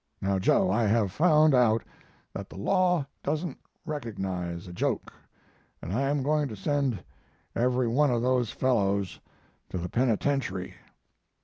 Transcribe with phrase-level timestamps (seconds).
[0.19, 1.83] Now, Joe, I have found out
[2.33, 5.13] that the law doesn't recognize a joke,
[5.79, 7.03] and I am going to send
[7.55, 9.19] every one of those fellows
[9.69, 10.73] to the penitentiary.'